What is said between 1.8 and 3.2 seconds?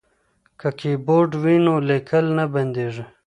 لیکل نه بندیږي.